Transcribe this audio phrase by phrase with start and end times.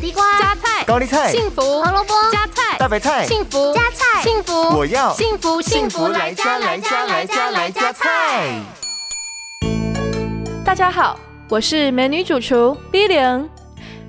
[0.00, 8.62] 地瓜、加菜、高丽菜、幸福、胡萝卜、加菜、大白菜、幸福、加菜、幸福，我要幸福幸福来加来加来加来加菜。
[10.64, 13.46] 大家好，我是美女主厨 B 零。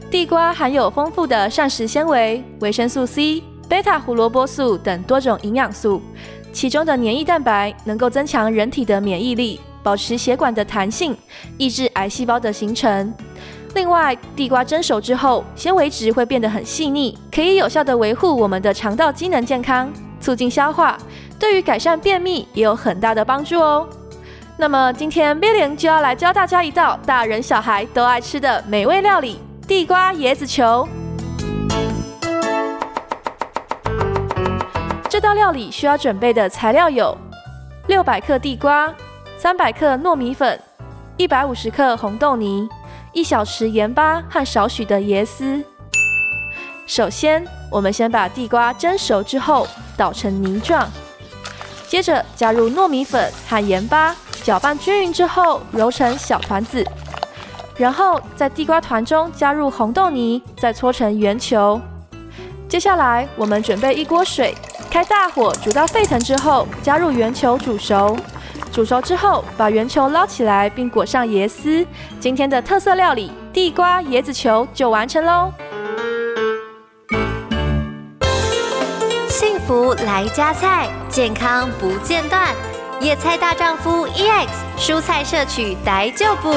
[0.09, 6.01] 地瓜含有丰富的膳食纤维、维生素 C、贝塔胡萝卜素等多种营养素，
[6.53, 11.17] 其中的黏液蛋白能够增强人体的免疫力，保持血管的弹性，
[11.57, 13.13] 抑制癌细胞的形成。
[13.73, 20.97] 另外，地瓜蒸熟之后，纤维质会变得很细腻，可以有效的维护我们的肠道机能健康，促进消化，
[21.39, 23.87] 对于改善便秘也有很大的帮助哦。
[24.57, 30.87] 那么今天 Billy 就要来教大家一道大人小孩都爱吃的美味料理——地瓜椰子球。
[35.09, 37.17] 这道料理需要准备的材料有：
[37.87, 38.93] 六百克地瓜、
[39.37, 40.59] 三百克糯米粉、
[41.15, 42.67] 一百五十克红豆泥。
[43.13, 45.63] 一小匙盐巴和少许的椰丝。
[46.85, 50.89] 首先，我们先把地瓜蒸熟之后捣成泥状，
[51.87, 56.85] 接着加入糯米粉和盐巴，搅拌均匀之后揉成小团子，
[57.75, 61.79] 然后在地瓜团中加入红豆泥，再搓成圆球。
[62.69, 64.55] 接下来，我们准备一锅水，
[64.89, 68.17] 开大火煮到沸腾之后，加入圆球煮熟。
[68.71, 71.85] 煮熟之后，把圆球捞起来，并裹上椰丝。
[72.19, 75.51] 今天的特色料理——地瓜椰子球就完成喽！
[79.29, 82.55] 幸福来加菜，健康不间断。
[82.99, 84.47] 野菜大丈夫 EX，
[84.77, 86.53] 蔬菜摄取逮就补。